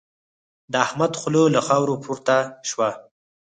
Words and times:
د 0.71 0.73
احمد 0.85 1.11
خوله 1.19 1.43
له 1.55 1.61
خاورو 1.67 2.01
پورته 2.03 2.37
شوه. 2.69 2.89